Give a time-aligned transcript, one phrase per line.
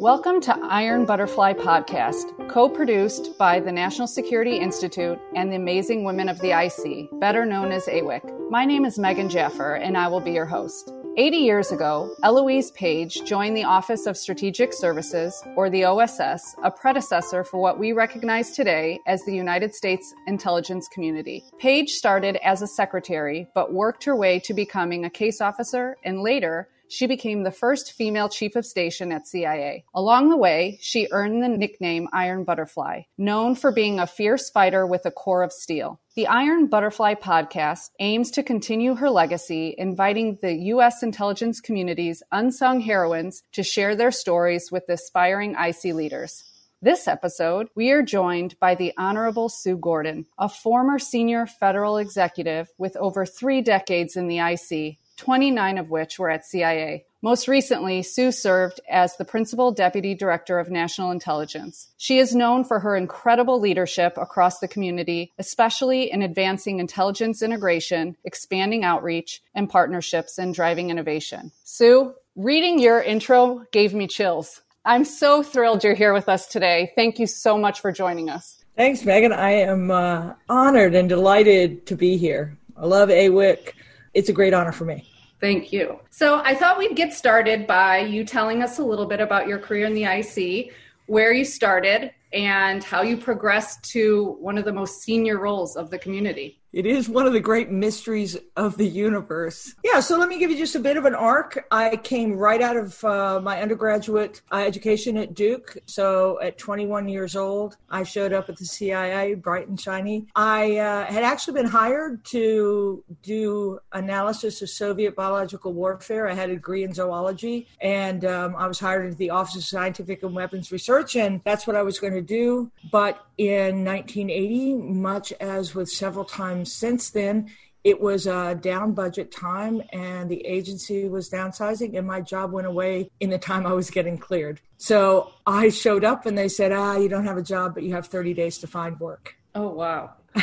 [0.00, 6.04] Welcome to Iron Butterfly Podcast, co produced by the National Security Institute and the Amazing
[6.04, 8.48] Women of the IC, better known as AWIC.
[8.48, 10.90] My name is Megan Jaffer, and I will be your host.
[11.18, 16.70] 80 years ago, Eloise Page joined the Office of Strategic Services, or the OSS, a
[16.70, 21.44] predecessor for what we recognize today as the United States intelligence community.
[21.58, 26.22] Page started as a secretary, but worked her way to becoming a case officer and
[26.22, 29.84] later she became the first female chief of station at CIA.
[29.94, 34.84] Along the way, she earned the nickname Iron Butterfly, known for being a fierce fighter
[34.84, 36.00] with a core of steel.
[36.16, 41.02] The Iron Butterfly podcast aims to continue her legacy, inviting the U.S.
[41.02, 46.42] intelligence community's unsung heroines to share their stories with aspiring IC leaders.
[46.82, 52.68] This episode, we are joined by the Honorable Sue Gordon, a former senior federal executive
[52.78, 57.04] with over three decades in the IC 29 of which were at CIA.
[57.20, 61.88] Most recently, Sue served as the Principal Deputy Director of National Intelligence.
[61.98, 68.16] She is known for her incredible leadership across the community, especially in advancing intelligence integration,
[68.24, 71.52] expanding outreach and partnerships, and driving innovation.
[71.64, 74.62] Sue, reading your intro gave me chills.
[74.86, 76.92] I'm so thrilled you're here with us today.
[76.96, 78.64] Thank you so much for joining us.
[78.74, 79.34] Thanks, Megan.
[79.34, 82.56] I am uh, honored and delighted to be here.
[82.78, 83.74] I love AWIC.
[84.14, 85.09] It's a great honor for me.
[85.40, 85.98] Thank you.
[86.10, 89.58] So I thought we'd get started by you telling us a little bit about your
[89.58, 90.72] career in the IC,
[91.06, 95.90] where you started, and how you progressed to one of the most senior roles of
[95.90, 96.59] the community.
[96.72, 99.74] It is one of the great mysteries of the universe.
[99.82, 101.66] Yeah, so let me give you just a bit of an arc.
[101.72, 105.78] I came right out of uh, my undergraduate uh, education at Duke.
[105.86, 110.28] So at 21 years old, I showed up at the CIA, bright and shiny.
[110.36, 116.28] I uh, had actually been hired to do analysis of Soviet biological warfare.
[116.28, 119.64] I had a degree in zoology, and um, I was hired into the Office of
[119.64, 122.70] Scientific and Weapons Research, and that's what I was going to do.
[122.92, 127.50] But in 1980, much as with several times since then,
[127.82, 132.66] it was a down budget time and the agency was downsizing and my job went
[132.66, 134.60] away in the time I was getting cleared.
[134.76, 137.94] So I showed up and they said, ah, you don't have a job, but you
[137.94, 139.36] have 30 days to find work.
[139.54, 140.12] Oh, wow.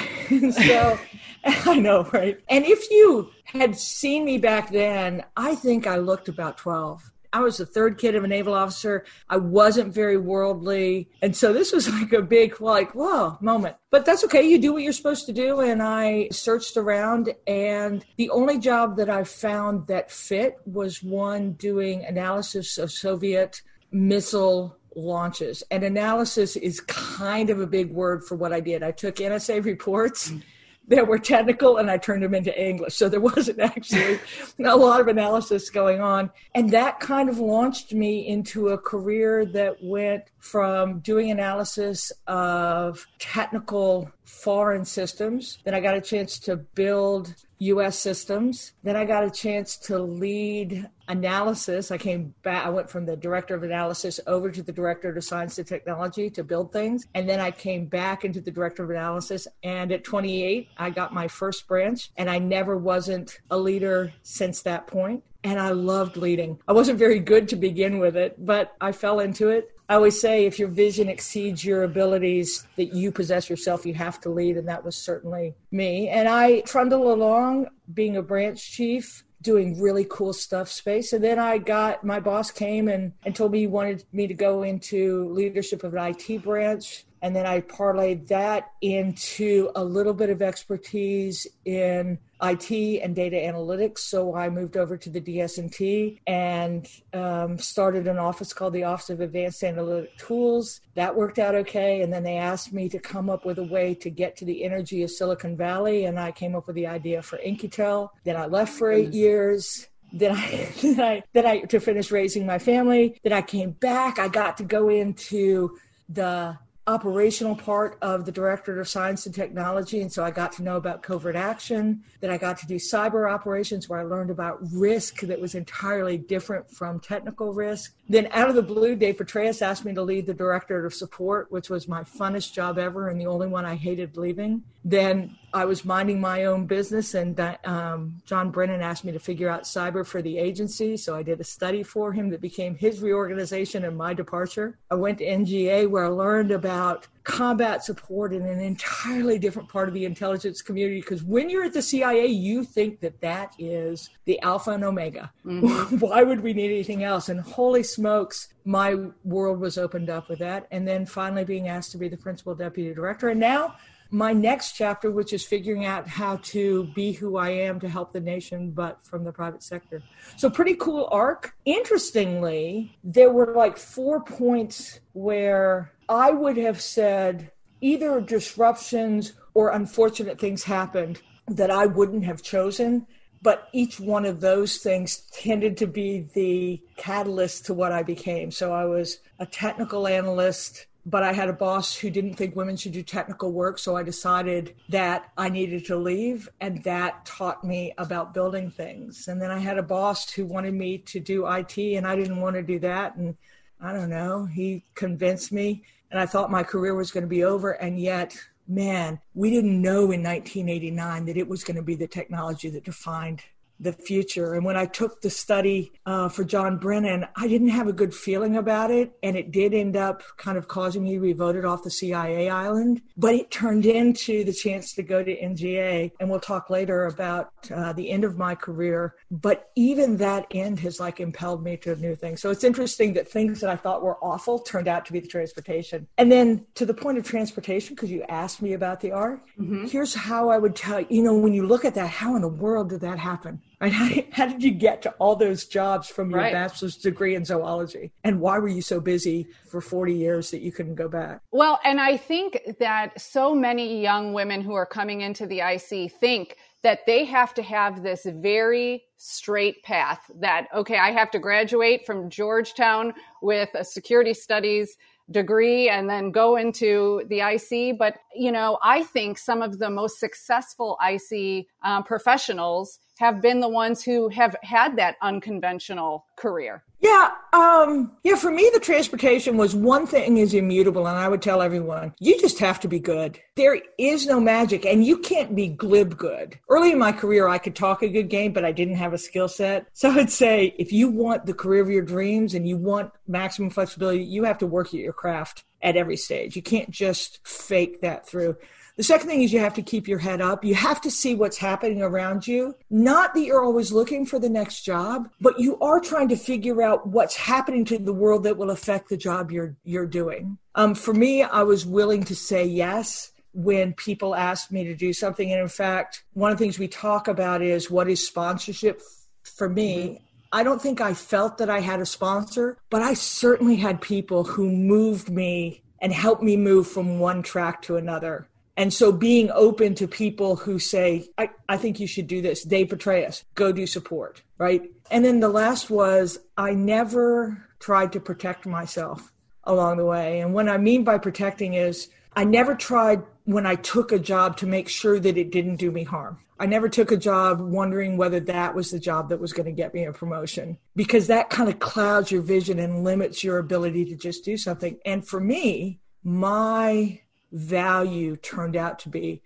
[0.52, 1.00] so
[1.46, 2.40] I know, right?
[2.50, 7.12] And if you had seen me back then, I think I looked about 12.
[7.34, 9.06] I was the third kid of a naval officer.
[9.30, 11.10] I wasn't very worldly.
[11.22, 13.76] And so this was like a big, like, whoa moment.
[13.92, 14.42] But that's okay.
[14.42, 15.62] You do what you're supposed to do.
[15.62, 21.54] And I searched around, and the only job that I found that fit was one
[21.54, 23.62] doing analysis of Soviet
[23.92, 25.64] missile launches.
[25.72, 28.84] And analysis is kind of a big word for what I did.
[28.84, 30.32] I took NSA reports.
[30.32, 30.44] Mm
[30.88, 32.96] that were technical and I turned them into English.
[32.96, 34.20] So there wasn't actually
[34.64, 36.32] a lot of analysis going on.
[36.56, 43.06] And that kind of launched me into a career that went from doing analysis of
[43.20, 45.60] technical foreign systems.
[45.64, 48.74] Then I got a chance to build US systems.
[48.84, 51.90] Then I got a chance to lead analysis.
[51.92, 55.24] I came back, I went from the director of analysis over to the director of
[55.24, 57.08] science and technology to build things.
[57.14, 59.48] And then I came back into the director of analysis.
[59.64, 62.12] And at 28, I got my first branch.
[62.18, 65.24] And I never wasn't a leader since that point.
[65.44, 66.60] and I loved leading.
[66.68, 69.72] I wasn't very good to begin with it, but I fell into it.
[69.90, 74.20] I always say if your vision exceeds your abilities that you possess yourself, you have
[74.22, 74.58] to lead.
[74.58, 76.10] And that was certainly me.
[76.10, 81.38] And I trundled along being a branch chief doing really cool stuff space and then
[81.38, 85.32] i got my boss came and, and told me he wanted me to go into
[85.32, 90.42] leadership of an it branch and then I parlayed that into a little bit of
[90.42, 94.00] expertise in IT and data analytics.
[94.00, 99.10] So I moved over to the DS&T and um, started an office called the Office
[99.10, 100.82] of Advanced Analytic Tools.
[100.96, 102.02] That worked out okay.
[102.02, 104.64] And then they asked me to come up with a way to get to the
[104.64, 108.14] energy of Silicon Valley, and I came up with the idea for In-Q-Tel.
[108.24, 112.46] Then I left for eight years then I, then I, then I, to finish raising
[112.46, 113.20] my family.
[113.24, 114.20] Then I came back.
[114.20, 115.78] I got to go into
[116.10, 116.58] the
[116.88, 120.78] operational part of the directorate of science and technology and so i got to know
[120.78, 125.20] about covert action then i got to do cyber operations where i learned about risk
[125.20, 129.84] that was entirely different from technical risk then out of the blue dave petraeus asked
[129.84, 133.28] me to lead the directorate of support which was my funnest job ever and the
[133.28, 138.52] only one i hated leaving then I was minding my own business, and um, John
[138.52, 140.96] Brennan asked me to figure out cyber for the agency.
[140.96, 144.78] So I did a study for him that became his reorganization and my departure.
[144.90, 149.68] I went to NGA where I learned about about combat support in an entirely different
[149.68, 153.54] part of the intelligence community because when you're at the CIA, you think that that
[153.58, 155.32] is the alpha and omega.
[155.44, 155.98] Mm-hmm.
[156.00, 157.30] Why would we need anything else?
[157.30, 160.68] And holy smokes, my world was opened up with that.
[160.70, 163.30] And then finally being asked to be the principal deputy director.
[163.30, 163.76] And now
[164.12, 168.14] my next chapter, which is figuring out how to be who I am to help
[168.14, 170.02] the nation, but from the private sector.
[170.38, 171.56] So, pretty cool arc.
[171.66, 177.52] Interestingly, there were like four points where I would have said
[177.82, 183.08] either disruptions or unfortunate things happened that I wouldn't have chosen.
[183.42, 188.50] But each one of those things tended to be the catalyst to what I became.
[188.52, 192.76] So I was a technical analyst but I had a boss who didn't think women
[192.76, 193.80] should do technical work.
[193.80, 196.50] So I decided that I needed to leave.
[196.60, 199.30] And that taught me about building things.
[199.30, 202.42] And then I had a boss who wanted me to do IT, and I didn't
[202.42, 203.16] want to do that.
[203.16, 203.38] And
[203.80, 205.84] I don't know, he convinced me.
[206.12, 207.72] And I thought my career was going to be over.
[207.72, 208.38] And yet,
[208.68, 212.84] man, we didn't know in 1989 that it was going to be the technology that
[212.84, 213.42] defined
[213.80, 214.54] the future.
[214.54, 218.14] And when I took the study uh, for John Brennan, I didn't have a good
[218.14, 219.14] feeling about it.
[219.24, 222.50] And it did end up kind of causing me to be voted off the CIA
[222.50, 223.02] island.
[223.16, 226.12] But it turned into the chance to go to NGA.
[226.20, 229.16] And we'll talk later about uh, the end of my career.
[229.30, 232.38] But even that end has like impelled me to a new thing.
[232.38, 235.28] So it's interesting that things that I thought were awful turned out to be the
[235.28, 236.08] transportation.
[236.18, 239.86] And then to the point of transportation, because you asked me about the art, mm-hmm.
[239.86, 242.42] here's how I would tell you, you know, when you look at that, how in
[242.42, 243.62] the world did that happen?
[243.80, 243.94] Right?
[243.94, 246.54] How, how did you get to all those jobs from your right.
[246.54, 248.12] bachelor's degree in zoology?
[248.24, 251.42] And why were you so busy for 40 years that you couldn't go back?
[251.52, 256.12] Well, and I think that so many young women who are coming into the IC
[256.20, 261.40] think that they have to have this very straight path that, okay, I have to
[261.40, 264.96] graduate from Georgetown with a security studies
[265.30, 267.98] degree and then go into the IC.
[267.98, 273.60] But, you know, I think some of the most successful IC um, professionals have been
[273.60, 276.84] the ones who have had that unconventional career.
[277.00, 278.36] Yeah, um, yeah.
[278.36, 282.40] For me, the transportation was one thing is immutable, and I would tell everyone you
[282.40, 283.40] just have to be good.
[283.56, 286.58] There is no magic, and you can't be glib good.
[286.70, 289.18] Early in my career, I could talk a good game, but I didn't have a
[289.18, 289.88] skill set.
[289.98, 293.72] So I'd say if you want the career of your dreams and you want maximum
[293.72, 296.56] flexibility, you have to work at your craft at every stage.
[296.56, 298.58] You can't just fake that through.
[298.98, 300.66] The second thing is you have to keep your head up.
[300.66, 302.76] You have to see what's happening around you.
[302.90, 306.82] Not that you're always looking for the next job, but you are trying to figure
[306.82, 310.58] out what's happening to the world that will affect the job you're you're doing.
[310.74, 315.14] Um, for me, I was willing to say yes when people asked me to do
[315.14, 315.52] something.
[315.52, 319.02] And in fact, one of the things we talk about is what is sponsorship
[319.44, 319.98] for me.
[319.98, 320.24] Mm-hmm.
[320.54, 324.44] I don't think I felt that I had a sponsor, but I certainly had people
[324.44, 328.48] who moved me and helped me move from one track to another.
[328.78, 332.64] And so being open to people who say, I, I think you should do this,
[332.64, 334.84] Dave Petraeus, go do support, right?
[335.10, 339.34] And then the last was, I never tried to protect myself
[339.64, 340.42] along the way.
[340.42, 344.58] And what I mean by protecting is, I never tried when I took a job
[344.58, 346.38] to make sure that it didn't do me harm.
[346.60, 349.72] I never took a job wondering whether that was the job that was going to
[349.72, 354.06] get me a promotion because that kind of clouds your vision and limits your ability
[354.06, 354.98] to just do something.
[355.06, 357.22] And for me, my
[357.52, 359.42] value turned out to be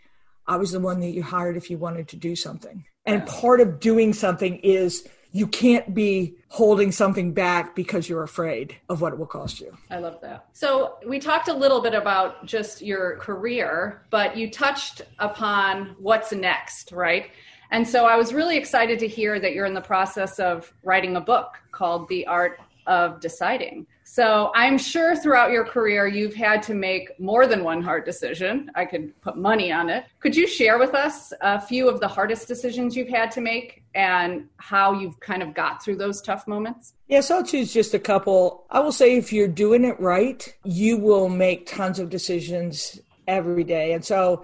[0.48, 2.86] I was the one that you hired if you wanted to do something.
[3.06, 8.76] And part of doing something is you can't be holding something back because you're afraid
[8.90, 9.76] of what it will cost you.
[9.90, 10.48] I love that.
[10.52, 16.34] So, we talked a little bit about just your career, but you touched upon what's
[16.34, 17.32] next, right?
[17.72, 21.16] And so, I was really excited to hear that you're in the process of writing
[21.16, 23.88] a book called The Art of Deciding.
[24.14, 28.70] So I'm sure throughout your career, you've had to make more than one hard decision.
[28.76, 30.04] I could put money on it.
[30.20, 33.86] Could you share with us a few of the hardest decisions you've had to make
[33.96, 36.94] and how you've kind of got through those tough moments?
[37.08, 38.66] Yes, I'll choose just a couple.
[38.70, 43.00] I will say if you're doing it right, you will make tons of decisions
[43.30, 43.94] every day.
[43.94, 44.44] And so,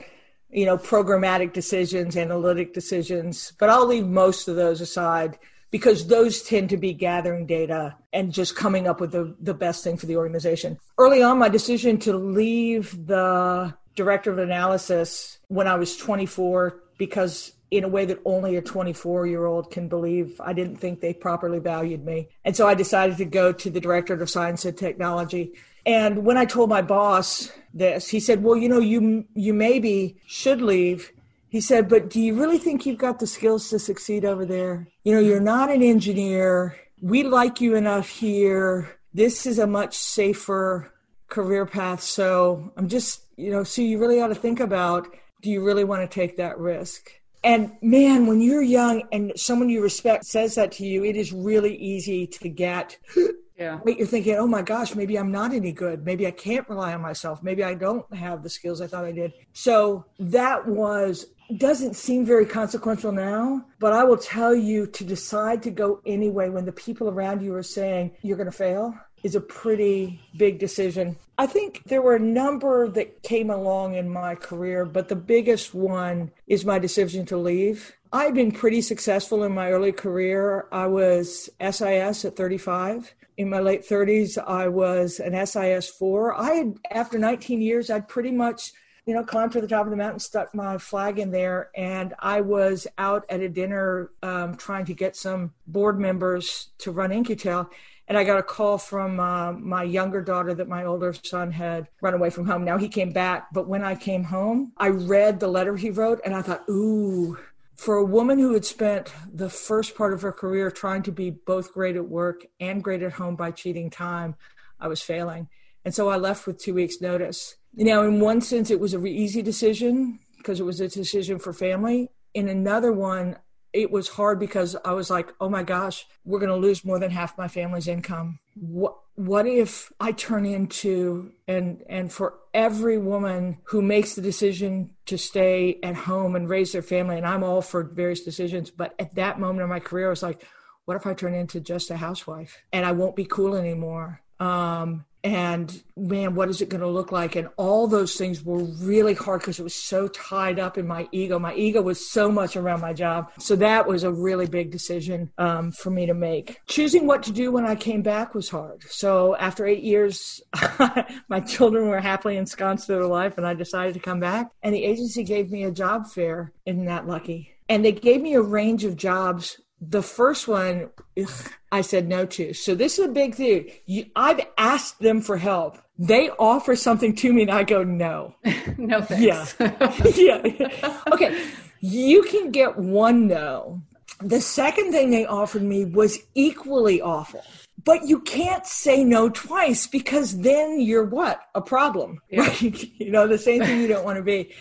[0.50, 5.38] you know, programmatic decisions, analytic decisions, but I'll leave most of those aside
[5.72, 9.84] because those tend to be gathering data and just coming up with the, the best
[9.84, 10.80] thing for the organization.
[10.98, 17.54] Early on, my decision to leave the director of analysis when I was 24, because
[17.70, 21.14] in a way that only a 24 year old can believe, I didn't think they
[21.14, 22.30] properly valued me.
[22.46, 25.54] And so I decided to go to the director of science and technology.
[25.86, 30.18] And when I told my boss this, he said, "Well, you know, you you maybe
[30.26, 31.12] should leave
[31.50, 34.88] he said, But do you really think you've got the skills to succeed over there?
[35.04, 36.78] You know, you're not an engineer.
[37.02, 38.98] We like you enough here.
[39.14, 40.92] This is a much safer
[41.28, 42.02] career path.
[42.02, 45.08] So I'm just, you know, so you really ought to think about
[45.42, 47.12] do you really want to take that risk?
[47.44, 51.32] And man, when you're young and someone you respect says that to you, it is
[51.32, 52.98] really easy to get.
[53.58, 53.80] Yeah.
[53.84, 56.06] Wait, you're thinking, oh my gosh, maybe I'm not any good.
[56.06, 57.42] Maybe I can't rely on myself.
[57.42, 59.34] Maybe I don't have the skills I thought I did.
[59.54, 61.26] So that was
[61.56, 66.50] doesn't seem very consequential now, but I will tell you to decide to go anyway
[66.50, 70.60] when the people around you are saying you're going to fail is a pretty big
[70.60, 71.16] decision.
[71.38, 75.74] I think there were a number that came along in my career, but the biggest
[75.74, 77.94] one is my decision to leave.
[78.14, 80.68] I've been pretty successful in my early career.
[80.72, 83.14] I was SIS at 35.
[83.38, 86.40] In my late 30s, I was an SIS 4.
[86.40, 88.72] I had, after 19 years, I'd pretty much
[89.08, 92.14] you know, climbed to the top of the mountain, stuck my flag in there, and
[92.20, 97.14] I was out at a dinner um, trying to get some board members to run
[97.14, 97.70] In-Q-Tel.
[98.10, 101.88] And I got a call from uh, my younger daughter that my older son had
[102.02, 102.66] run away from home.
[102.66, 106.20] Now he came back, but when I came home, I read the letter he wrote
[106.26, 107.38] and I thought, ooh,
[107.76, 111.30] for a woman who had spent the first part of her career trying to be
[111.30, 114.36] both great at work and great at home by cheating time,
[114.80, 115.48] I was failing.
[115.88, 117.56] And so I left with two weeks' notice.
[117.74, 121.54] Now, in one sense, it was a easy decision because it was a decision for
[121.54, 122.10] family.
[122.34, 123.38] In another one,
[123.72, 127.00] it was hard because I was like, oh my gosh, we're going to lose more
[127.00, 128.40] than half my family's income.
[128.56, 134.90] What, what if I turn into, and, and for every woman who makes the decision
[135.06, 138.94] to stay at home and raise their family, and I'm all for various decisions, but
[139.00, 140.44] at that moment in my career, I was like,
[140.84, 144.22] what if I turn into just a housewife and I won't be cool anymore?
[144.38, 147.36] Um, and man, what is it going to look like?
[147.36, 151.10] And all those things were really hard because it was so tied up in my
[151.12, 151.38] ego.
[151.38, 153.30] My ego was so much around my job.
[153.38, 156.62] So that was a really big decision um, for me to make.
[156.68, 158.84] Choosing what to do when I came back was hard.
[158.84, 160.42] So after eight years,
[161.28, 164.50] my children were happily ensconced in their life, and I decided to come back.
[164.64, 166.54] And the agency gave me a job fair.
[166.66, 167.52] Isn't that lucky?
[167.68, 170.90] And they gave me a range of jobs the first one
[171.22, 172.54] ugh, I said no to.
[172.54, 173.72] So this is a big thing.
[173.86, 175.78] You, I've asked them for help.
[176.00, 178.36] They offer something to me and I go, no.
[178.78, 179.56] no thanks.
[179.60, 180.42] Yeah.
[180.48, 181.02] yeah.
[181.12, 181.44] Okay.
[181.80, 183.82] You can get one no.
[184.20, 187.44] The second thing they offered me was equally awful.
[187.84, 191.42] But you can't say no twice because then you're what?
[191.56, 192.20] A problem.
[192.30, 192.42] Yeah.
[192.42, 192.62] Right?
[193.00, 194.54] you know, the same thing you don't want to be.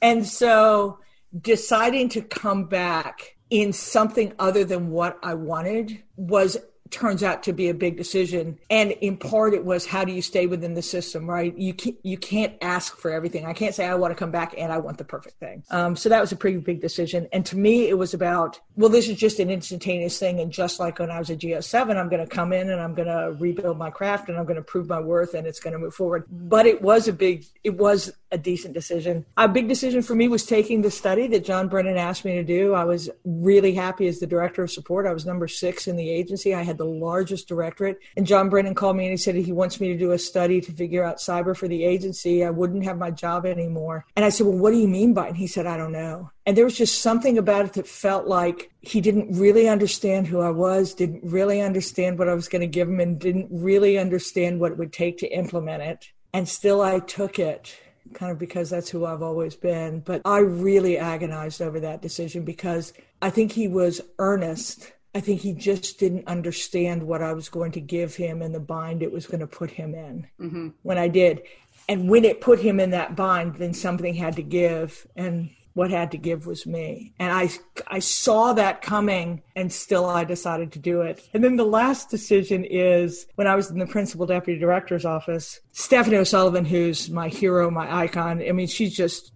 [0.00, 0.98] And so
[1.40, 6.56] deciding to come back in something other than what I wanted was
[6.92, 8.58] turns out to be a big decision.
[8.70, 11.56] And in part, it was how do you stay within the system, right?
[11.56, 13.46] You can't, you can't ask for everything.
[13.46, 15.64] I can't say I want to come back and I want the perfect thing.
[15.70, 17.26] Um, so that was a pretty big decision.
[17.32, 20.38] And to me, it was about, well, this is just an instantaneous thing.
[20.40, 22.94] And just like when I was a GS7, I'm going to come in and I'm
[22.94, 25.72] going to rebuild my craft and I'm going to prove my worth and it's going
[25.72, 26.26] to move forward.
[26.30, 29.24] But it was a big, it was a decent decision.
[29.36, 32.44] A big decision for me was taking the study that John Brennan asked me to
[32.44, 32.74] do.
[32.74, 35.06] I was really happy as the director of support.
[35.06, 36.54] I was number six in the agency.
[36.54, 37.98] I had the largest directorate.
[38.16, 40.60] And John Brennan called me and he said he wants me to do a study
[40.60, 42.44] to figure out cyber for the agency.
[42.44, 44.04] I wouldn't have my job anymore.
[44.16, 45.28] And I said, Well, what do you mean by it?
[45.28, 46.30] And he said, I don't know.
[46.44, 50.40] And there was just something about it that felt like he didn't really understand who
[50.40, 53.96] I was, didn't really understand what I was going to give him, and didn't really
[53.96, 56.08] understand what it would take to implement it.
[56.32, 57.78] And still, I took it
[58.14, 60.00] kind of because that's who I've always been.
[60.00, 65.40] But I really agonized over that decision because I think he was earnest I think
[65.40, 69.12] he just didn't understand what I was going to give him and the bind it
[69.12, 70.68] was going to put him in mm-hmm.
[70.82, 71.42] when I did.
[71.88, 75.06] And when it put him in that bind, then something had to give.
[75.14, 77.12] And what had to give was me.
[77.18, 77.50] And I,
[77.86, 81.28] I saw that coming and still I decided to do it.
[81.32, 85.60] And then the last decision is when I was in the principal deputy director's office,
[85.72, 88.42] Stephanie O'Sullivan, who's my hero, my icon.
[88.42, 89.32] I mean, she's just,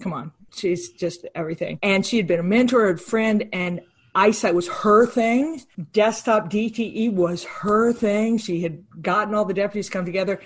[0.00, 1.78] come on, she's just everything.
[1.82, 3.80] And she had been a mentor, a friend, and
[4.16, 5.62] IC ITE was her thing.
[5.92, 8.38] Desktop DTE was her thing.
[8.38, 10.40] She had gotten all the deputies come together.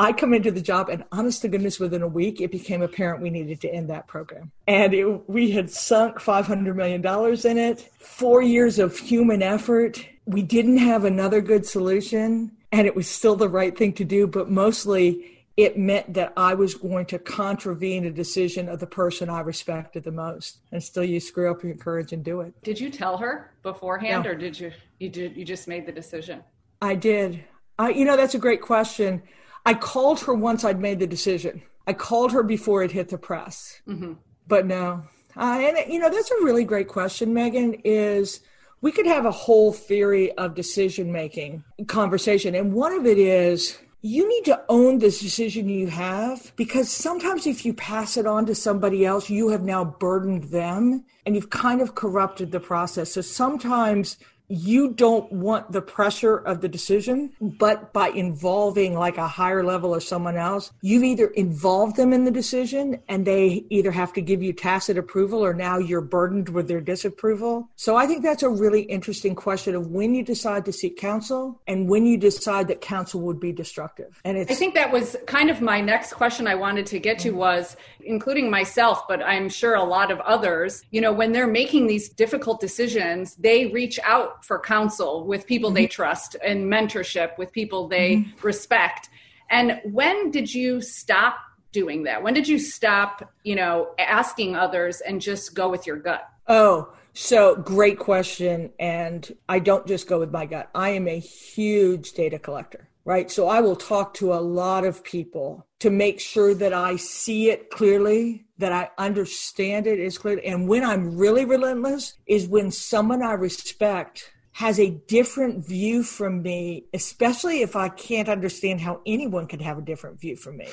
[0.00, 3.20] I come into the job, and honest to goodness, within a week, it became apparent
[3.20, 4.52] we needed to end that program.
[4.68, 10.06] And it, we had sunk $500 million in it, four years of human effort.
[10.24, 14.28] We didn't have another good solution, and it was still the right thing to do,
[14.28, 19.28] but mostly it meant that I was going to contravene a decision of the person
[19.28, 20.58] I respected the most.
[20.70, 22.54] And still, you screw up your courage and do it.
[22.62, 24.30] Did you tell her beforehand, no.
[24.30, 26.44] or did you you did you just made the decision?
[26.80, 27.44] I did.
[27.76, 29.20] I, you know, that's a great question.
[29.66, 31.60] I called her once I'd made the decision.
[31.88, 34.12] I called her before it hit the press, mm-hmm.
[34.46, 35.02] but no.
[35.36, 37.74] Uh, and you know, that's a really great question, Megan.
[37.82, 38.42] Is
[38.80, 43.76] we could have a whole theory of decision making conversation, and one of it is
[44.00, 48.46] you need to own this decision you have because sometimes if you pass it on
[48.46, 53.12] to somebody else, you have now burdened them and you've kind of corrupted the process.
[53.12, 54.16] So sometimes
[54.48, 59.94] you don't want the pressure of the decision, but by involving like a higher level
[59.94, 64.20] or someone else, you've either involved them in the decision and they either have to
[64.20, 67.68] give you tacit approval or now you're burdened with their disapproval.
[67.76, 71.60] So I think that's a really interesting question of when you decide to seek counsel
[71.66, 74.20] and when you decide that counsel would be destructive.
[74.24, 77.18] And it's I think that was kind of my next question I wanted to get
[77.20, 77.76] to was
[78.08, 82.08] including myself, but I'm sure a lot of others, you know, when they're making these
[82.08, 85.76] difficult decisions, they reach out for counsel with people mm-hmm.
[85.76, 88.46] they trust and mentorship with people they mm-hmm.
[88.46, 89.10] respect.
[89.50, 91.36] And when did you stop
[91.72, 92.22] doing that?
[92.22, 96.28] When did you stop, you know, asking others and just go with your gut?
[96.46, 98.72] Oh, so great question.
[98.78, 100.70] And I don't just go with my gut.
[100.74, 103.30] I am a huge data collector, right?
[103.30, 107.50] So I will talk to a lot of people to make sure that I see
[107.50, 110.44] it clearly, that I understand it as clearly.
[110.44, 116.42] And when I'm really relentless is when someone I respect has a different view from
[116.42, 120.66] me, especially if I can't understand how anyone could have a different view from me.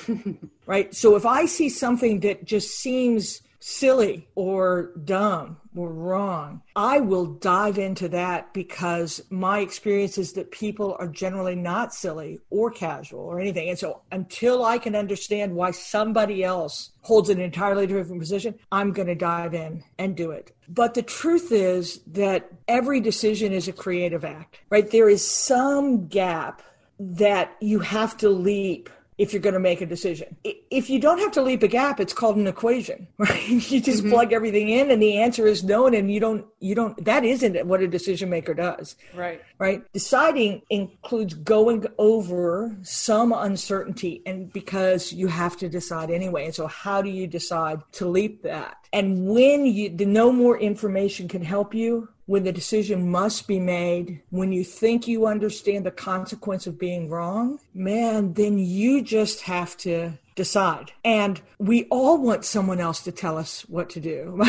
[0.66, 0.92] right?
[0.92, 7.26] So if I see something that just seems silly or dumb or wrong, I will
[7.26, 13.22] dive into that because my experience is that people are generally not silly or casual
[13.22, 13.68] or anything.
[13.68, 18.92] And so until I can understand why somebody else holds an entirely different position, I'm
[18.92, 20.52] going to dive in and do it.
[20.68, 24.88] But the truth is that every decision is a creative act, right?
[24.88, 26.62] There is some gap
[27.00, 30.36] that you have to leap if you're going to make a decision.
[30.44, 33.48] If you don't have to leap a gap, it's called an equation, right?
[33.48, 34.10] You just mm-hmm.
[34.10, 37.66] plug everything in and the answer is known and you don't, you don't, that isn't
[37.66, 38.96] what a decision maker does.
[39.14, 39.42] Right.
[39.58, 39.82] Right.
[39.92, 46.46] Deciding includes going over some uncertainty and because you have to decide anyway.
[46.46, 48.76] And so how do you decide to leap that?
[48.92, 53.60] And when you, the no more information can help you, when the decision must be
[53.60, 59.42] made, when you think you understand the consequence of being wrong, man, then you just
[59.42, 60.92] have to decide.
[61.04, 64.42] And we all want someone else to tell us what to do.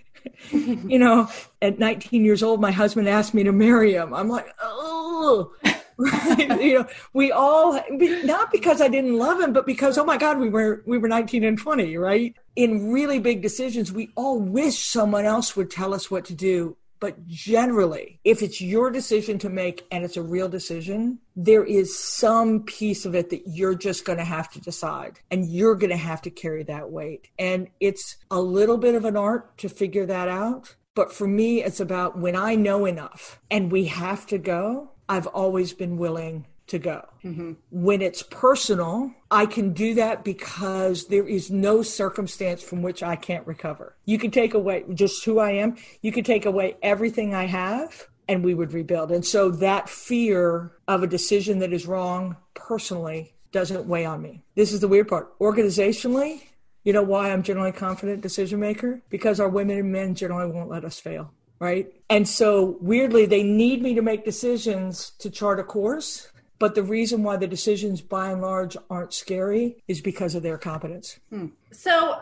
[0.52, 1.28] you know,
[1.60, 4.14] at 19 years old, my husband asked me to marry him.
[4.14, 5.52] I'm like, oh.
[6.38, 10.38] you know, we all not because I didn't love him, but because oh my God,
[10.38, 12.36] we were we were 19 and 20, right?
[12.54, 16.76] In really big decisions, we all wish someone else would tell us what to do
[16.98, 21.98] but generally, if it's your decision to make and it's a real decision, there is
[21.98, 25.90] some piece of it that you're just going to have to decide and you're going
[25.90, 27.28] to have to carry that weight.
[27.38, 30.74] And it's a little bit of an art to figure that out.
[30.94, 35.26] But for me, it's about when I know enough and we have to go, I've
[35.26, 37.06] always been willing to go.
[37.24, 37.52] Mm-hmm.
[37.70, 43.16] When it's personal, I can do that because there is no circumstance from which I
[43.16, 43.96] can't recover.
[44.04, 48.08] You can take away just who I am, you can take away everything I have,
[48.28, 49.12] and we would rebuild.
[49.12, 54.42] And so that fear of a decision that is wrong personally doesn't weigh on me.
[54.54, 55.38] This is the weird part.
[55.38, 56.42] Organizationally,
[56.82, 59.02] you know why I'm generally confident decision maker?
[59.08, 61.90] Because our women and men generally won't let us fail right?
[62.10, 66.82] And so weirdly, they need me to make decisions to chart a course but the
[66.82, 71.18] reason why the decisions by and large aren't scary is because of their competence.
[71.30, 71.46] Hmm.
[71.72, 72.20] So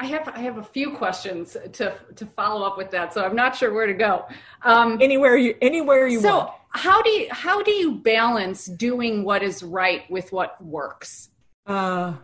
[0.00, 3.14] I have I have a few questions to to follow up with that.
[3.14, 4.26] So I'm not sure where to go.
[4.62, 6.50] Um, anywhere you anywhere you so want.
[6.70, 11.30] how do you how do you balance doing what is right with what works?
[11.66, 12.14] Uh,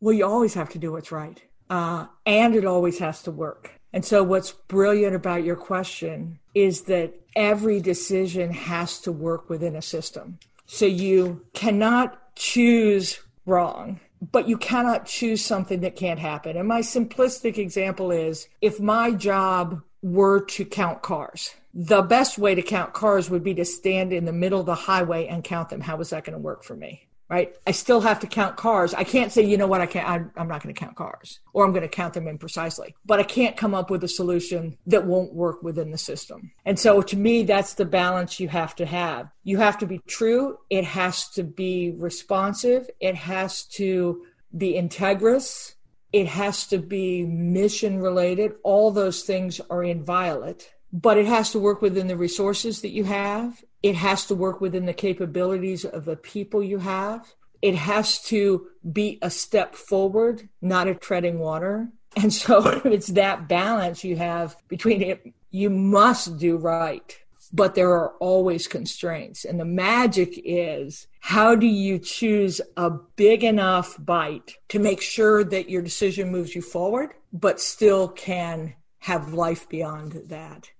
[0.00, 3.72] well, you always have to do what's right, uh, and it always has to work.
[3.92, 9.76] And so, what's brilliant about your question is that every decision has to work within
[9.76, 10.38] a system.
[10.72, 13.98] So you cannot choose wrong,
[14.30, 16.56] but you cannot choose something that can't happen.
[16.56, 22.54] And my simplistic example is if my job were to count cars, the best way
[22.54, 25.70] to count cars would be to stand in the middle of the highway and count
[25.70, 25.80] them.
[25.80, 27.08] How was that going to work for me?
[27.30, 27.54] Right?
[27.64, 28.92] I still have to count cars.
[28.92, 31.38] I can't say, you know what, I can't, I'm, I'm not going to count cars
[31.52, 34.76] or I'm going to count them imprecisely, but I can't come up with a solution
[34.88, 36.50] that won't work within the system.
[36.64, 39.30] And so to me, that's the balance you have to have.
[39.44, 40.58] You have to be true.
[40.70, 42.90] It has to be responsive.
[42.98, 44.24] It has to
[44.56, 45.74] be integrous.
[46.12, 48.54] It has to be mission related.
[48.64, 53.04] All those things are inviolate but it has to work within the resources that you
[53.04, 53.62] have.
[53.82, 57.34] It has to work within the capabilities of the people you have.
[57.62, 61.88] It has to be a step forward, not a treading water.
[62.16, 65.32] And so it's that balance you have between it.
[65.50, 67.16] You must do right
[67.52, 69.44] but there are always constraints.
[69.44, 75.44] And the magic is how do you choose a big enough bite to make sure
[75.44, 80.70] that your decision moves you forward, but still can have life beyond that?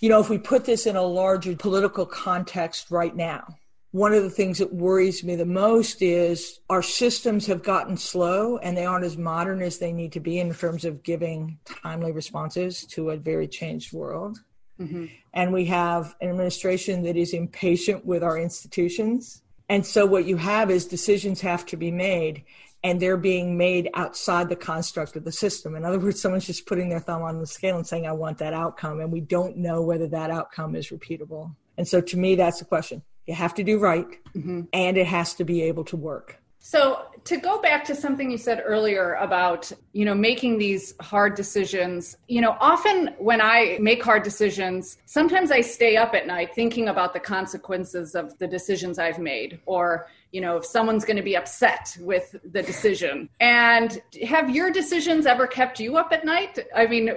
[0.00, 3.56] You know, if we put this in a larger political context right now,
[3.92, 8.56] one of the things that worries me the most is our systems have gotten slow
[8.58, 12.10] and they aren't as modern as they need to be in terms of giving timely
[12.10, 14.38] responses to a very changed world.
[14.80, 15.06] Mm-hmm.
[15.34, 19.42] And we have an administration that is impatient with our institutions.
[19.68, 22.44] And so what you have is decisions have to be made
[22.84, 25.76] and they're being made outside the construct of the system.
[25.76, 28.38] In other words, someone's just putting their thumb on the scale and saying, I want
[28.38, 29.00] that outcome.
[29.00, 31.54] And we don't know whether that outcome is repeatable.
[31.78, 34.62] And so to me, that's the question you have to do right, mm-hmm.
[34.72, 36.38] and it has to be able to work.
[36.58, 41.34] So to go back to something you said earlier about, you know, making these hard
[41.34, 46.54] decisions, you know, often when I make hard decisions, sometimes I stay up at night
[46.54, 51.16] thinking about the consequences of the decisions I've made or you know if someone's going
[51.16, 56.24] to be upset with the decision and have your decisions ever kept you up at
[56.24, 57.10] night i mean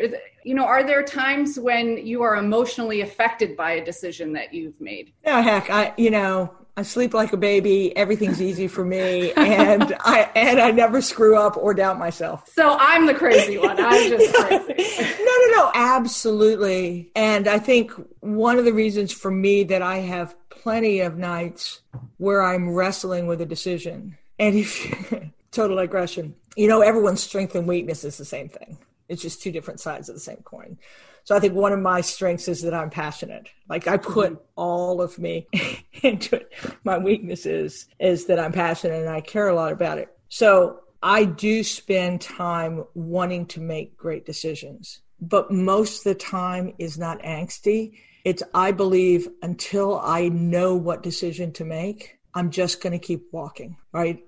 [0.43, 4.79] you know are there times when you are emotionally affected by a decision that you've
[4.79, 7.95] made No, heck i you know I sleep like a baby.
[7.95, 12.49] Everything's easy for me, and I and I never screw up or doubt myself.
[12.53, 13.79] So I'm the crazy one.
[13.79, 15.15] I'm just crazy.
[15.23, 17.11] no, no, no, absolutely.
[17.15, 21.81] And I think one of the reasons for me that I have plenty of nights
[22.17, 27.67] where I'm wrestling with a decision, and if total aggression, you know, everyone's strength and
[27.67, 28.79] weakness is the same thing.
[29.07, 30.79] It's just two different sides of the same coin.
[31.23, 33.47] So I think one of my strengths is that I'm passionate.
[33.69, 35.45] Like I put all of me
[36.01, 36.51] into it.
[36.83, 40.09] My weakness is is that I'm passionate and I care a lot about it.
[40.29, 46.73] So I do spend time wanting to make great decisions, but most of the time
[46.79, 47.99] is not angsty.
[48.25, 53.31] It's I believe until I know what decision to make, I'm just going to keep
[53.31, 54.21] walking, right?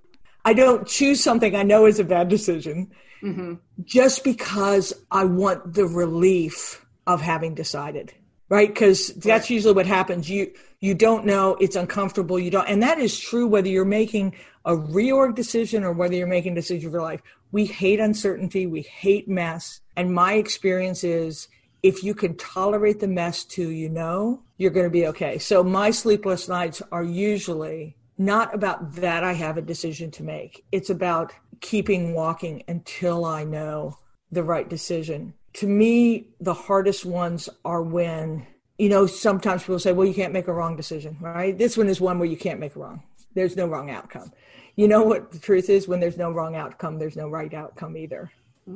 [0.46, 3.56] I don't choose something I know is a bad decision mm-hmm.
[3.84, 8.14] just because I want the relief of having decided
[8.50, 8.70] right?
[8.70, 10.30] Because that's usually what happens.
[10.30, 11.56] You you don't know.
[11.60, 12.40] It's uncomfortable.
[12.40, 16.28] You don't and that is true whether you're making a reorg decision or whether you're
[16.28, 17.22] making a decision for life.
[17.52, 18.68] We hate uncertainty.
[18.68, 19.82] We hate mess.
[19.96, 21.48] And my experience is
[21.84, 25.64] if you can tolerate the mess too you know you're going to be okay so
[25.64, 30.90] my sleepless nights are usually not about that i have a decision to make it's
[30.90, 33.98] about keeping walking until i know
[34.32, 38.46] the right decision to me, the hardest ones are when,
[38.78, 41.58] you know, sometimes people say, well, you can't make a wrong decision, right?
[41.58, 43.02] This one is one where you can't make a wrong.
[43.34, 44.32] There's no wrong outcome.
[44.76, 45.88] You know what the truth is?
[45.88, 48.32] When there's no wrong outcome, there's no right outcome either.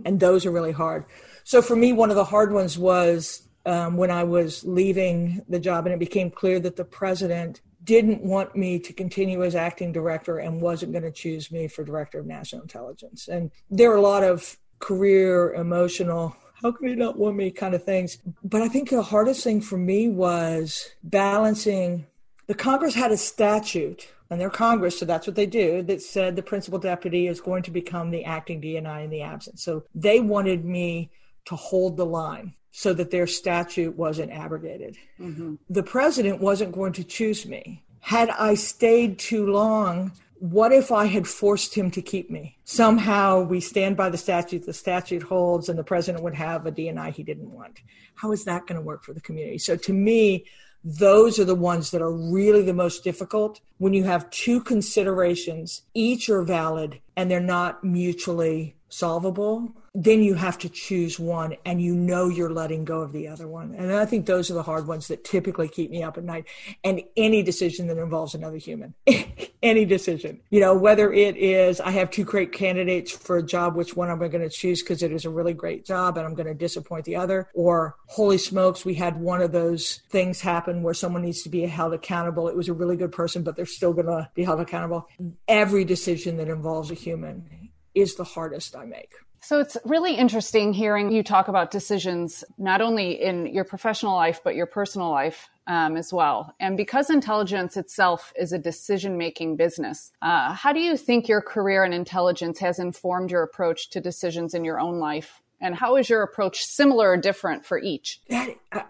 [0.06, 1.06] And those are really hard.
[1.44, 5.60] So for me, one of the hard ones was um, when I was leaving the
[5.60, 9.92] job and it became clear that the president didn't want me to continue as acting
[9.92, 13.28] director and wasn't going to choose me for director of national intelligence.
[13.28, 17.74] And there are a lot of career, emotional how can you not want me kind
[17.74, 18.18] of things.
[18.44, 22.06] But I think the hardest thing for me was balancing
[22.48, 26.38] the Congress had a statute, and they're Congress, so that's what they do, that said
[26.38, 29.62] the principal deputy is going to become the acting DNI in the absence.
[29.62, 31.12] So they wanted me
[31.46, 34.96] to hold the line so that their statute wasn't abrogated.
[35.20, 35.56] Mm-hmm.
[35.70, 37.84] The president wasn't going to choose me.
[38.00, 42.58] Had I stayed too long, what if I had forced him to keep me?
[42.64, 46.72] Somehow we stand by the statute, the statute holds, and the president would have a
[46.72, 47.82] DNI he didn't want.
[48.16, 49.58] How is that going to work for the community?
[49.58, 50.46] So to me,
[50.84, 55.84] those are the ones that are really the most difficult when you have two considerations,
[55.94, 61.82] each are valid and they're not mutually solvable then you have to choose one and
[61.82, 63.76] you know you're letting go of the other one.
[63.76, 66.46] And I think those are the hard ones that typically keep me up at night.
[66.84, 68.94] And any decision that involves another human,
[69.64, 73.76] any decision, you know, whether it is I have two great candidates for a job,
[73.76, 76.26] which one am I going to choose because it is a really great job and
[76.26, 80.40] I'm going to disappoint the other, or holy smokes, we had one of those things
[80.40, 82.48] happen where someone needs to be held accountable.
[82.48, 85.10] It was a really good person, but they're still going to be held accountable.
[85.50, 87.61] Every decision that involves a human
[87.94, 89.14] is the hardest I make.
[89.44, 94.42] So it's really interesting hearing you talk about decisions, not only in your professional life,
[94.44, 96.54] but your personal life um, as well.
[96.60, 101.42] And because intelligence itself is a decision making business, uh, how do you think your
[101.42, 105.42] career in intelligence has informed your approach to decisions in your own life?
[105.60, 108.22] And how is your approach similar or different for each?
[108.30, 108.82] That, uh.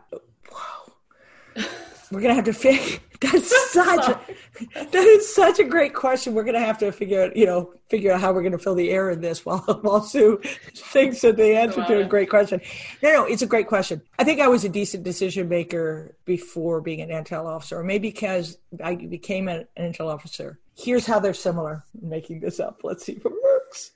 [2.12, 3.00] We're gonna have to figure.
[3.22, 4.20] That's such a,
[4.74, 6.34] that is such a great question.
[6.34, 8.90] We're gonna have to figure out, you know, figure out how we're gonna fill the
[8.90, 10.42] air in this while while Sue
[10.76, 12.62] thinks that the answer to a great question.
[13.02, 14.02] No, no, it's a great question.
[14.18, 18.10] I think I was a decent decision maker before being an intel officer, or maybe
[18.10, 20.60] because I became an intel officer.
[20.76, 21.84] Here's how they're similar.
[22.02, 22.80] I'm making this up.
[22.84, 23.92] Let's see if it works.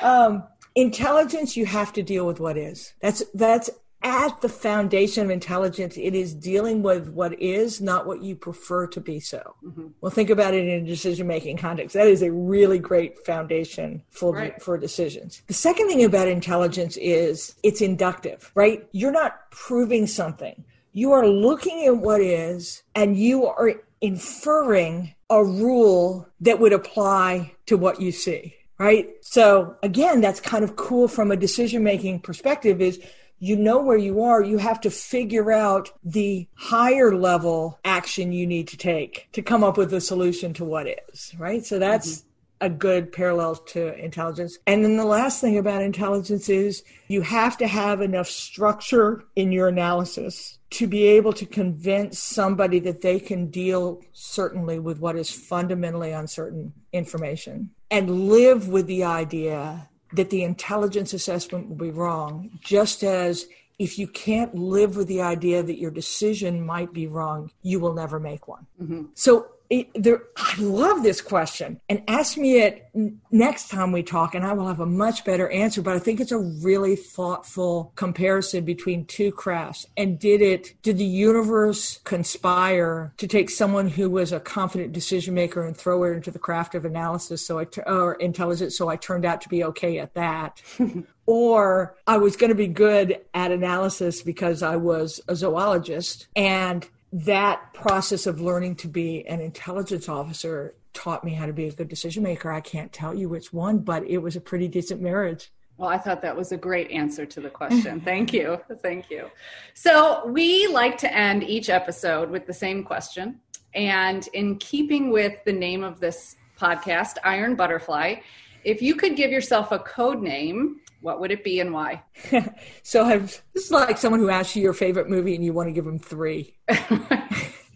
[0.02, 2.92] um, intelligence, you have to deal with what is.
[3.00, 3.70] That's that's
[4.02, 8.86] at the foundation of intelligence, it is dealing with what is, not what you prefer
[8.86, 9.56] to be so.
[9.64, 9.88] Mm-hmm.
[10.00, 11.94] Well, think about it in a decision making context.
[11.94, 14.62] That is a really great foundation for, right.
[14.62, 15.42] for decisions.
[15.48, 18.86] The second thing about intelligence is it's inductive, right?
[18.92, 20.64] You're not proving something.
[20.92, 27.54] You are looking at what is and you are inferring a rule that would apply
[27.66, 32.20] to what you see right so again that's kind of cool from a decision making
[32.20, 33.00] perspective is
[33.38, 38.46] you know where you are, you have to figure out the higher level action you
[38.46, 41.64] need to take to come up with a solution to what is, right?
[41.64, 42.66] So that's mm-hmm.
[42.66, 44.58] a good parallel to intelligence.
[44.66, 49.52] And then the last thing about intelligence is you have to have enough structure in
[49.52, 55.16] your analysis to be able to convince somebody that they can deal certainly with what
[55.16, 61.90] is fundamentally uncertain information and live with the idea that the intelligence assessment will be
[61.90, 63.46] wrong, just as
[63.78, 67.94] if you can't live with the idea that your decision might be wrong, you will
[67.94, 68.66] never make one.
[68.82, 69.04] Mm-hmm.
[69.14, 72.88] So it, there, I love this question and ask me it
[73.30, 75.82] next time we talk and I will have a much better answer.
[75.82, 79.86] But I think it's a really thoughtful comparison between two crafts.
[79.96, 85.34] And did it, did the universe conspire to take someone who was a confident decision
[85.34, 87.46] maker and throw her into the craft of analysis?
[87.46, 88.76] So I, or intelligence.
[88.76, 90.62] So I turned out to be okay at that.
[91.26, 96.88] or I was going to be good at analysis because I was a zoologist and
[97.12, 101.72] that process of learning to be an intelligence officer taught me how to be a
[101.72, 102.50] good decision maker.
[102.50, 105.50] I can't tell you which one, but it was a pretty decent marriage.
[105.76, 108.00] Well, I thought that was a great answer to the question.
[108.00, 108.60] Thank you.
[108.82, 109.30] Thank you.
[109.74, 113.40] So, we like to end each episode with the same question.
[113.74, 118.16] And in keeping with the name of this podcast, Iron Butterfly,
[118.64, 122.02] if you could give yourself a code name what would it be and why?
[122.82, 125.72] so this is like someone who asks you your favorite movie and you want to
[125.72, 126.56] give them three.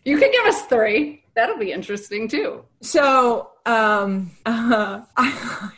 [0.05, 1.23] you can give us three.
[1.35, 2.65] That'll be interesting too.
[2.81, 5.71] So, um, uh, I,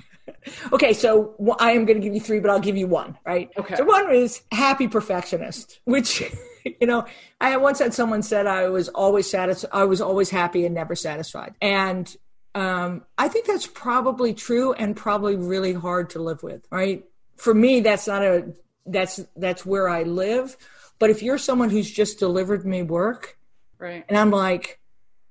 [0.72, 3.50] okay, so I am going to give you three, but I'll give you one, right?
[3.56, 3.76] Okay.
[3.76, 6.22] So one is happy perfectionist, which,
[6.64, 7.04] you know,
[7.40, 10.94] I once had someone said I was always satisfied, I was always happy and never
[10.94, 11.54] satisfied.
[11.60, 12.14] And
[12.54, 17.04] um, I think that's probably true and probably really hard to live with, right?
[17.36, 18.52] For me that's not a
[18.86, 20.56] that's that's where I live.
[20.98, 23.36] But if you're someone who's just delivered me work,
[23.78, 24.80] right, and I'm like,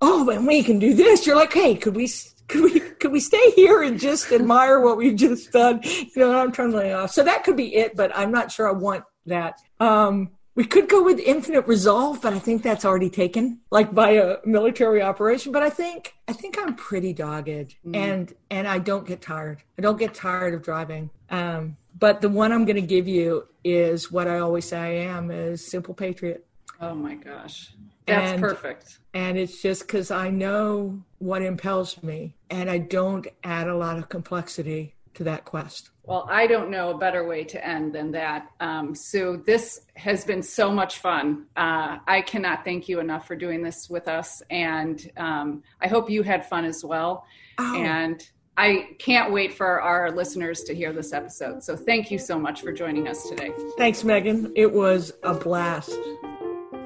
[0.02, 2.10] oh, and we can do this, you're like, hey, could we
[2.48, 5.82] could we could we stay here and just admire what we've just done?
[5.84, 7.12] You know, I'm trying to lay off.
[7.12, 9.60] So that could be it, but I'm not sure I want that.
[9.80, 14.12] Um, we could go with infinite resolve, but I think that's already taken, like by
[14.12, 15.52] a military operation.
[15.52, 17.96] But I think I think I'm pretty dogged, mm.
[17.96, 19.63] and and I don't get tired.
[19.78, 21.10] I don't get tired of driving.
[21.30, 25.16] Um, but the one I'm going to give you is what I always say I
[25.16, 26.46] am is simple patriot.
[26.82, 27.74] Oh my gosh.
[28.06, 29.00] That's and, perfect.
[29.13, 33.98] And it's just because I know what impels me and I don't add a lot
[33.98, 35.92] of complexity to that quest.
[36.04, 38.50] Well, I don't know a better way to end than that.
[38.60, 41.46] Um, Sue, this has been so much fun.
[41.56, 44.42] Uh, I cannot thank you enough for doing this with us.
[44.50, 47.26] And um, I hope you had fun as well.
[47.60, 47.78] Oh.
[47.78, 51.63] And I can't wait for our listeners to hear this episode.
[51.63, 53.52] So thank you so much for joining us today.
[53.78, 54.52] Thanks, Megan.
[54.56, 55.92] It was a blast.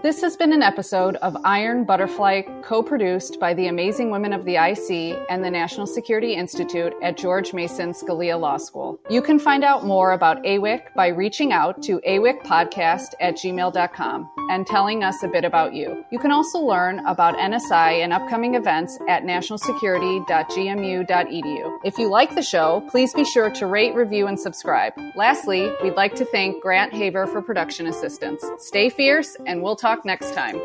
[0.04, 4.46] This has been an episode of Iron Butterfly, co produced by the amazing women of
[4.46, 9.00] the IC and the National Security Institute at George Mason Scalia Law School.
[9.10, 14.68] You can find out more about AWIC by reaching out to awicpodcast at gmail.com and
[14.68, 16.06] telling us a bit about you.
[16.12, 21.80] You can also learn about NSI and upcoming events at nationalsecurity.gmu.edu.
[21.84, 24.94] If you like the show, please be sure to rate, review, and subscribe.
[25.16, 28.46] Lastly, we'd like to thank Grant Haver for production assistance.
[28.60, 30.60] Stay fierce, and we'll talk talk next time.